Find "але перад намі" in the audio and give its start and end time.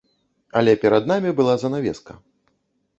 0.61-1.35